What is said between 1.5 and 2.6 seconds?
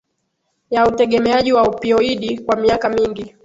wa opioidi kwa